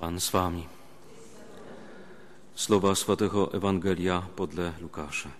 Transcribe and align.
Pan 0.00 0.20
z 0.20 0.30
wami. 0.30 0.66
Słowa 2.54 2.94
Świętego 2.94 3.52
Ewangelia 3.52 4.22
podle 4.36 4.72
Lukasza. 4.80 5.30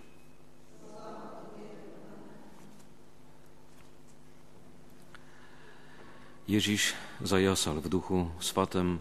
Ježíš 6.47 6.93
zajasal 7.21 7.81
w 7.81 7.89
duchu 7.89 8.29
swatem, 8.39 8.99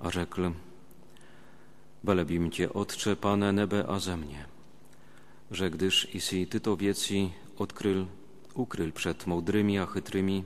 a 0.00 0.10
rzekł 0.10 0.40
Belebim 2.04 2.50
Cię, 2.50 2.72
Otcze, 2.72 3.16
Pane 3.16 3.52
nebe 3.52 3.84
a 3.88 3.98
ze 3.98 4.16
mnie, 4.16 4.44
że 5.50 5.70
gdyż 5.70 6.14
isi 6.14 6.46
Ty 6.46 6.60
to 6.60 6.76
wieci 6.76 7.32
odkryl, 7.58 8.06
ukryl 8.54 8.92
przed 8.92 9.26
mądrymi 9.26 9.78
a 9.78 9.86
chytrymi, 9.86 10.44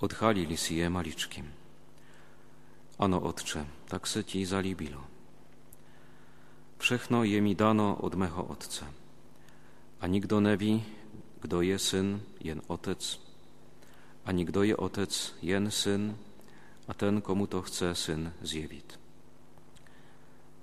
odhalili 0.00 0.56
si 0.56 0.76
je 0.76 0.90
maliczkim. 0.90 1.61
Ano, 2.98 3.20
Otcze, 3.20 3.66
tak 3.88 4.08
se 4.08 4.24
Ci 4.24 4.46
zalibilo. 4.46 5.00
Wszechno 6.78 7.24
je 7.24 7.40
mi 7.40 7.54
dano 7.54 7.96
od 7.96 8.14
mego 8.14 8.44
Otca, 8.48 8.86
a 10.00 10.06
nikdo 10.06 10.40
neví, 10.40 10.82
kdo 11.40 11.62
je 11.62 11.78
syn, 11.78 12.20
jen 12.40 12.62
Otec, 12.68 13.20
ani 14.24 14.44
kdo 14.44 14.62
je 14.62 14.76
Otec, 14.76 15.34
jen 15.42 15.70
syn, 15.70 16.14
a 16.88 16.94
ten, 16.94 17.22
komu 17.22 17.46
to 17.46 17.62
chce 17.62 17.94
syn 17.94 18.30
zjewit. 18.42 18.98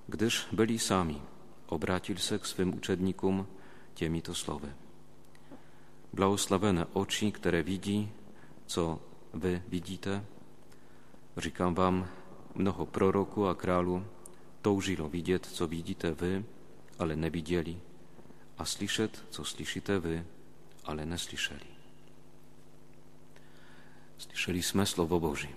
Gdyż 0.08 0.48
byli 0.52 0.80
sami, 0.80 1.22
obratil 1.68 2.18
se 2.18 2.40
k 2.40 2.48
swym 2.48 2.74
uczednikom 2.74 3.46
těmi 3.96 4.22
to 4.22 4.36
słowy. 4.36 4.74
Błogosławione 6.14 6.86
oczy, 6.94 7.32
które 7.32 7.64
widzi, 7.64 8.08
co 8.68 9.00
wy 9.34 9.62
widzite. 9.70 10.22
Říkám 11.38 11.76
wam, 11.76 12.06
mnoho 12.60 12.86
proroku 12.86 13.48
a 13.48 13.56
králu 13.56 14.06
toužilo 14.62 15.10
vidět, 15.10 15.46
co 15.46 15.68
vidíte 15.68 16.12
vy, 16.12 16.46
ale 17.00 17.16
neviděli, 17.16 17.80
a 18.58 18.66
slyšet, 18.66 19.26
co 19.30 19.46
slyšíte 19.46 20.00
vy, 20.00 20.24
ale 20.84 21.06
neslyšeli. 21.06 21.60
Slyšeli 24.18 24.62
jsme 24.64 24.86
slovo 24.86 25.20
Boží. 25.20 25.50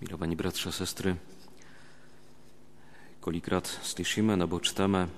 Milowani 0.00 0.36
bratrze, 0.36 0.72
sestry, 0.72 1.16
kolikrát 3.26 3.66
slyšíme 3.66 4.36
nebo 4.36 4.60
čteme, 4.60 5.10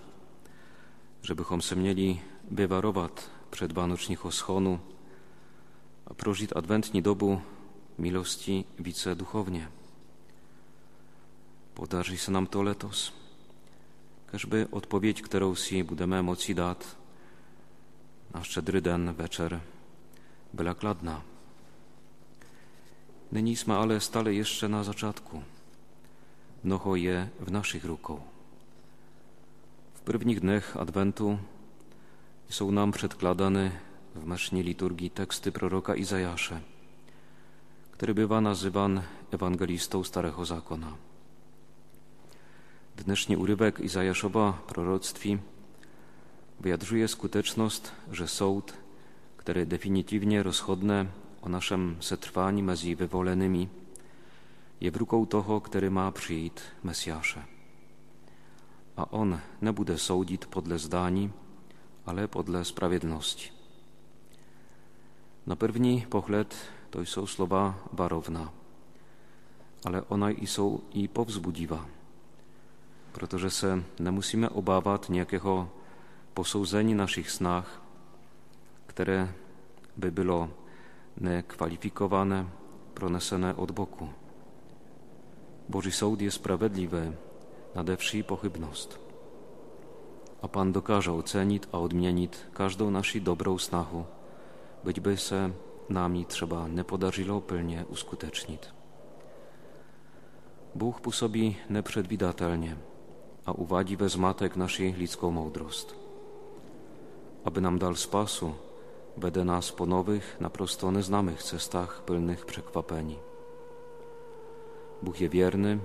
že 1.23 1.35
bychom 1.35 1.61
se 1.61 1.75
měli 1.75 2.21
vyvarovat 2.51 3.31
před 3.51 3.73
vánočního 3.73 4.33
schonu 4.33 4.81
a 6.07 6.15
prožít 6.15 6.57
adventní 6.57 7.03
dobu 7.03 7.43
milosti 7.99 8.65
více 8.79 9.15
duchownie. 9.15 9.69
Podarzy 11.75 12.19
se 12.19 12.31
nam 12.31 12.47
to 12.47 12.63
letos. 12.63 13.13
Każby 14.27 14.67
odpowiedź, 14.71 15.23
którą 15.23 15.55
si 15.55 15.83
budeme 15.83 16.23
moci 16.23 16.55
dát 16.55 16.97
na 18.35 18.41
szczedry 18.41 18.81
den, 18.81 19.13
večer, 19.13 19.61
byla 20.53 20.75
kladná. 20.75 21.23
Nyní 23.33 23.57
jsme 23.57 23.77
ale 23.77 24.01
stále 24.01 24.33
jeszcze 24.33 24.69
na 24.69 24.85
zaczątku. 24.85 25.58
Mnoho 26.65 26.97
je 26.97 27.29
w 27.41 27.51
naszych 27.51 27.85
rukou. 27.85 28.21
W 29.95 30.01
prvních 30.01 30.41
dnech 30.41 30.77
Adwentu 30.77 31.39
są 32.49 32.71
nam 32.71 32.93
przedkładane 32.93 33.71
w 34.15 34.25
masznie 34.25 34.63
liturgii 34.63 35.11
teksty 35.11 35.53
proroka 35.53 35.95
Izajasze, 35.95 36.61
który 37.91 38.15
bywa 38.15 38.41
nazywany 38.41 39.03
ewangelistą 39.31 40.05
Starego 40.05 40.45
Zakona. 40.45 40.93
Dnešní 42.97 43.37
urywek 43.37 43.81
Izajaszowa 43.81 44.53
proroctwi 44.53 45.39
wyjadrzuje 46.61 47.09
skuteczność, 47.09 47.83
że 48.13 48.29
sąd, 48.29 48.73
który 49.37 49.67
definitywnie 49.67 50.43
rozchodne 50.43 51.07
o 51.43 51.49
naszym 51.49 51.97
setrwaniu 52.01 52.65
mezi 52.65 52.97
wywolonymi, 52.97 53.69
je 54.81 54.91
w 54.91 54.97
rukou 54.97 55.27
toho, 55.27 55.61
który 55.61 55.91
ma 55.91 56.13
przyjść 56.13 56.55
Mesjasze. 56.83 57.43
A 58.97 59.11
on 59.11 59.39
nie 59.63 59.73
bude 59.73 59.99
soudit 59.99 60.47
podle 60.47 60.79
zdání, 60.79 61.31
ale 62.07 62.29
podle 62.29 62.65
sprawiedlności. 62.65 63.53
Na 65.47 65.57
první 65.57 66.07
pohled 66.09 66.55
to 66.91 67.01
jsou 67.01 67.27
slova 67.27 67.75
barowna, 67.93 68.53
ale 69.85 70.03
ona 70.09 70.29
są 70.47 70.81
i 70.93 71.09
powzbudziwa, 71.09 71.87
protože 73.13 73.51
se 73.51 73.83
nemusíme 73.99 74.49
obávat 74.51 75.09
nějakého 75.09 75.69
posouzení 76.35 76.95
naszych 76.95 77.31
snach, 77.31 77.83
które 78.87 79.33
by 79.97 80.11
było 80.11 80.49
nekwalifikowane, 81.17 82.47
pronesene 82.95 83.55
od 83.55 83.71
boku. 83.71 84.09
Boży 85.69 85.93
sąd 85.93 86.21
jest 86.21 86.37
sprawiedliwy 86.37 87.13
nade 87.75 87.97
wsi 87.97 88.25
pochybność. 88.25 88.89
A 90.43 90.49
Pan 90.49 90.73
dokaże 90.73 91.13
ocenić 91.13 91.63
a 91.73 91.79
odmienić 91.79 92.33
każdą 92.55 92.91
naszą 92.91 93.21
dobrą 93.21 93.59
snachu, 93.59 94.05
być 94.85 95.01
by 95.01 95.17
se 95.17 95.51
nami 95.91 96.27
trzeba 96.27 96.69
nie 96.69 96.85
podarzyło 96.85 97.41
pilnie 97.41 97.85
uskutecznić. 97.91 98.63
Bóg 100.75 101.01
působí 101.01 101.57
nepředvídatelně 101.71 102.77
a 103.47 103.53
uvádí 103.53 103.97
ve 103.97 104.09
zmatek 104.09 104.57
naši 104.57 104.95
lidskou 104.99 105.31
moudrost. 105.31 105.97
Aby 107.45 107.61
nam 107.61 107.79
dal 107.79 107.95
spasu, 107.95 108.55
vede 109.17 109.45
nás 109.45 109.73
po 109.73 109.87
nowych, 109.87 110.37
naprosto 110.41 110.91
neznanych 110.91 111.43
cestach 111.43 112.03
pełnych 112.05 112.47
przekwapeni. 112.47 113.28
Bóg 115.03 115.21
je 115.21 115.29
wierny, 115.29 115.79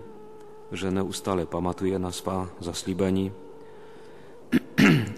że 0.72 0.91
neustale 0.91 1.46
pamatuje 1.46 2.00
na 2.00 2.12
swa 2.12 2.47
zaslíbení, 2.59 3.31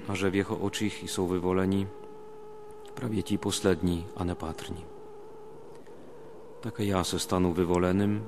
a 0.07 0.15
że 0.15 0.31
w 0.31 0.35
Jeho 0.35 0.59
oczích 0.59 1.03
są 1.07 1.27
wywoleni 1.27 1.87
prawie 2.95 3.23
ci 3.23 3.37
poslední 3.37 4.05
a 4.15 4.23
nepatrní. 4.23 4.85
Také 6.61 6.85
já 6.85 7.03
se 7.03 7.19
stanu 7.19 7.53
vyvoleným, 7.53 8.27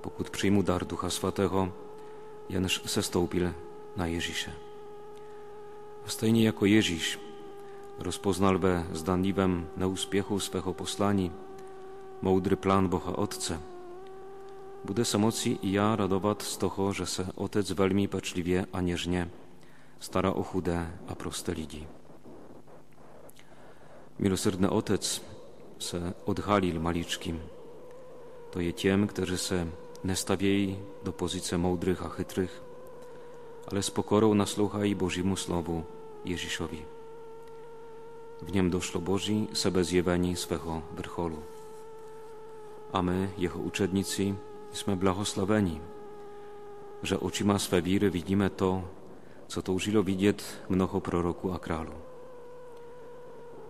pokud 0.00 0.30
přijmu 0.30 0.62
dar 0.62 0.86
Ducha 0.86 1.10
Svatého, 1.10 1.72
jenž 2.48 2.82
se 2.86 3.02
stoupil 3.02 3.52
na 3.96 4.06
Ježíše. 4.06 4.52
A 6.06 6.08
stejně 6.08 6.46
jako 6.46 6.66
Ježíš 6.66 7.18
rozpoznal 7.98 8.58
ve 8.58 8.86
zdanliwym 8.92 9.68
neúspěchu 9.76 10.40
svého 10.40 10.74
poslání 10.74 11.32
moudry 12.22 12.56
plán 12.56 12.88
Boha 12.88 13.18
Otce, 13.18 13.60
bude 14.84 15.04
se 15.04 15.18
moci 15.18 15.58
i 15.62 15.72
já 15.72 15.96
radovat 15.96 16.42
z 16.42 16.56
toho, 16.56 16.92
že 16.92 17.06
se 17.06 17.26
Otec 17.34 17.70
velmi 17.70 18.08
pečlivě 18.08 18.66
a 18.72 18.80
něžně 18.80 19.30
stará 20.00 20.32
o 20.32 20.42
chudé 20.42 20.98
a 21.08 21.14
prosté 21.14 21.52
lidi. 21.52 21.86
Milosrdny 24.18 24.68
Otec 24.68 25.22
se 25.78 26.14
odhalil 26.24 26.80
maliczkim. 26.80 27.40
To 28.50 28.60
je 28.60 28.72
tiem, 28.72 29.06
którzy 29.06 29.38
se 29.38 29.66
nie 30.04 30.76
do 31.04 31.12
pozycji 31.12 31.58
mądrych 31.58 32.02
a 32.02 32.08
chytrych, 32.08 32.62
ale 33.70 33.82
z 33.82 33.90
pokorą 33.90 34.34
nasłuchali 34.34 34.96
Bożiemu 34.96 35.36
Słowu 35.36 35.82
Jezisowi. 36.24 36.82
W 38.42 38.52
niem 38.52 38.70
doszło 38.70 39.00
Boży 39.00 39.46
sebe 39.52 39.84
zjeweni 39.84 40.36
swego 40.36 40.80
vrcholu. 40.96 41.36
A 42.92 43.02
my, 43.02 43.28
Jeho 43.38 43.60
uczednicy, 43.60 44.34
jsme 44.72 44.96
blahoslaveni, 44.96 45.80
że 47.02 47.20
očima 47.20 47.58
swe 47.58 47.82
víry 47.82 48.10
widzimy 48.10 48.50
to, 48.50 48.82
co 49.48 49.62
toužilo 49.62 50.02
widzieć 50.02 50.44
mnoho 50.68 51.00
proroku 51.00 51.52
a 51.52 51.58
králu. 51.58 51.92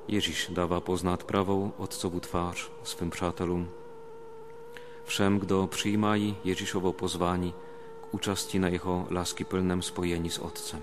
Ježíš 0.08 0.50
dává 0.54 0.81
poznat 0.81 1.25
pravou 1.25 1.72
Otcovu 1.78 2.20
tvář 2.20 2.70
swym 2.82 3.10
přátelům. 3.10 3.69
Všem, 5.04 5.38
kdo 5.38 5.66
přijímají 5.66 6.37
Ježíšovo 6.44 6.93
pozvání 6.93 7.54
k 8.00 8.14
účasti 8.14 8.58
na 8.58 8.69
jeho 8.69 9.06
láskyplném 9.10 9.82
spojení 9.82 10.31
z 10.31 10.38
Otcem. 10.38 10.82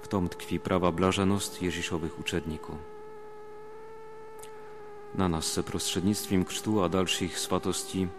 W 0.00 0.08
tom 0.08 0.28
tkwi 0.28 0.58
prawa 0.58 0.90
blażenost 0.90 1.62
Ježíšových 1.62 2.18
uczedników. 2.18 2.78
Na 5.14 5.28
nas 5.28 5.52
se 5.52 5.62
prostřednictvím 5.62 6.44
krztu 6.44 6.82
a 6.82 6.88
dalszych 6.88 7.38
swatosti 7.38 8.10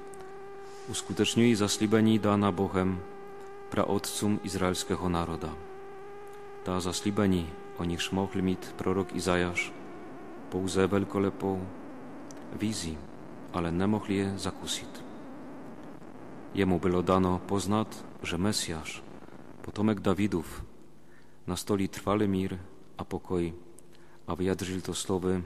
uskuteczniuje 0.87 1.55
zaslíbení 1.55 2.19
dána 2.19 2.51
Bohem 2.51 2.99
praotcům 3.69 4.39
izraelského 4.43 5.09
národa. 5.09 5.49
Ta 6.63 6.79
zaslíbení, 6.79 7.49
o 7.77 7.83
nichž 7.83 8.11
mohl 8.11 8.41
mít 8.41 8.73
prorok 8.77 9.15
Izajasz, 9.15 9.71
pouze 10.49 10.87
velkolepou 10.87 11.67
wizji, 12.53 12.97
ale 13.53 13.71
nemohl 13.71 14.11
je 14.11 14.33
zakusit. 14.37 15.03
Jemu 16.53 16.79
było 16.79 17.01
dano 17.01 17.41
poznat, 17.45 18.05
że 18.23 18.37
Mesjasz, 18.37 19.03
potomek 19.61 19.99
Dawidów, 19.99 20.63
nastoli 21.47 21.89
trwały 21.89 22.27
mir 22.27 22.57
a 22.97 23.05
pokoj, 23.05 23.53
a 24.27 24.35
wyjadrzył 24.35 24.81
to 24.81 24.93
słowy 24.93 25.41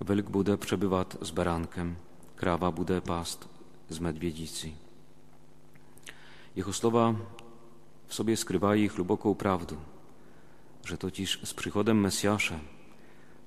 Wilk 0.00 0.30
bude 0.30 0.58
przebywać 0.58 1.08
z 1.20 1.30
barankiem, 1.30 1.94
krawa 2.36 2.70
bude 2.70 3.00
past 3.00 3.59
z 3.90 4.00
medwiedzicy. 4.00 4.70
Jego 6.56 6.72
słowa 6.72 7.14
w 8.06 8.14
sobie 8.14 8.36
skrywają 8.36 8.88
głęboką 8.88 9.34
prawdę, 9.34 9.76
że 10.84 10.98
totiż 10.98 11.40
z 11.44 11.54
przychodem 11.54 12.00
Mesjasza 12.00 12.58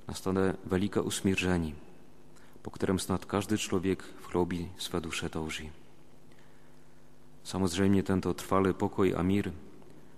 nastane 0.07 0.53
wielkie 0.71 1.01
usmierzenie, 1.01 1.73
po 2.63 2.71
którym 2.71 2.99
snad 2.99 3.25
każdy 3.25 3.57
człowiek 3.57 4.03
w 4.03 4.27
chlobi 4.27 4.67
swe 4.77 5.01
dusze 5.01 5.29
dąży. 5.29 5.69
Samozřejmě 7.43 8.03
tento 8.03 8.33
trwały 8.33 8.73
pokoj 8.73 9.15
a 9.15 9.23
mir, 9.23 9.51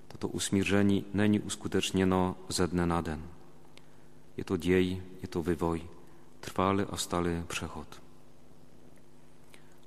toto 0.10 0.28
usmíření 0.28 1.04
není 1.14 1.40
uskutecznieno 1.40 2.36
ze 2.50 2.68
dne 2.68 2.86
na 2.86 3.02
den. 3.02 3.22
Je 4.38 4.44
to 4.44 4.58
dziej, 4.58 5.02
je 5.22 5.28
to 5.28 5.42
wywoj, 5.42 5.82
trwały 6.42 6.86
a 6.92 6.98
stały 6.98 7.44
przechod. 7.48 8.05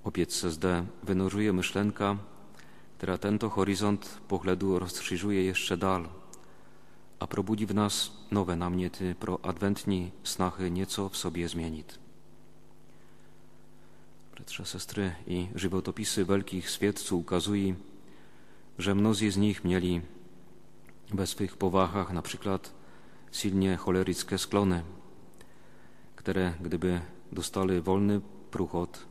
Opiec 0.09 0.33
se 0.33 0.51
zde 0.51 0.87
wynożuje 1.03 1.53
myślenka, 1.53 2.17
która 2.99 3.19
tento 3.19 3.51
horyzont 3.51 4.21
pohledu 4.29 4.79
rozszerzuje 4.79 5.45
jeszcze 5.45 5.77
dal, 5.77 6.09
a 7.21 7.27
probudzi 7.27 7.67
w 7.67 7.75
nas 7.75 8.11
nowe 8.31 8.57
namniety 8.57 9.15
pro 9.21 9.39
adwentni 9.43 10.11
snachy 10.25 10.71
nieco 10.71 11.09
w 11.09 11.17
sobie 11.17 11.49
zmienić. 11.49 11.87
Bratrze, 14.35 14.65
sestry 14.65 15.15
i 15.27 15.49
żywotopisy 15.55 16.25
wielkich 16.25 16.71
świadców 16.71 17.21
ukazują, 17.21 17.75
że 18.79 18.95
mnozy 18.95 19.31
z 19.31 19.37
nich 19.37 19.65
mieli 19.65 20.01
we 21.11 21.27
swych 21.27 21.57
powachach 21.57 22.13
na 22.13 22.23
przykład 22.23 22.73
silnie 23.33 23.77
choleryckie 23.77 24.39
sklony, 24.39 24.83
które 26.17 26.55
gdyby 26.61 27.01
dostali 27.33 27.81
wolny 27.81 28.21
pruchot, 28.51 29.09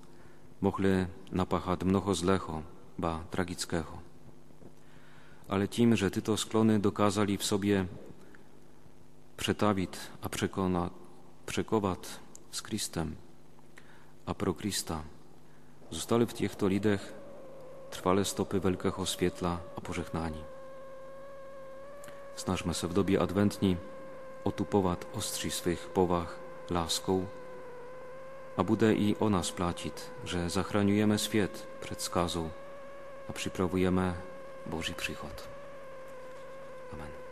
mogli 0.62 1.06
napachać 1.32 1.84
mnoho 1.84 2.16
zlecho, 2.16 2.62
ba 2.98 3.24
tragickiego. 3.32 3.98
Ale 5.48 5.68
tym, 5.68 5.96
że 5.96 6.12
tyto 6.12 6.38
sklony 6.38 6.80
dokazali 6.80 7.38
w 7.38 7.44
sobie 7.44 7.86
przetawić, 9.38 9.92
a 10.22 10.30
przekona, 10.30 10.90
przekować 11.46 12.00
z 12.52 12.62
Chrystem, 12.62 13.16
a 14.26 14.34
pro 14.34 14.54
Krista, 14.54 15.02
zostali 15.92 16.26
w 16.26 16.34
těchto 16.34 16.68
lidech 16.68 17.14
trwale 17.90 18.26
stopy 18.26 18.60
wielkiego 18.60 19.06
świetla 19.06 19.60
a 19.78 19.82
pożegnani. 19.82 20.44
Snażmy 22.36 22.74
się 22.74 22.88
w 22.88 22.94
dobie 22.94 23.22
adwentni 23.22 23.78
otupować 24.44 25.00
ostrzy 25.14 25.52
swych 25.52 25.90
powach 25.90 26.40
laską, 26.70 27.26
a 28.58 28.64
bude 28.64 28.94
i 28.94 29.16
o 29.16 29.30
nas 29.30 29.52
platit, 29.52 30.12
že 30.24 30.50
zachraňujeme 30.50 31.18
svět 31.18 31.68
před 31.80 32.02
skazou 32.02 32.52
a 33.30 33.34
připravujeme 33.34 34.22
Boží 34.66 34.94
příchod. 34.94 35.50
Amen. 36.94 37.27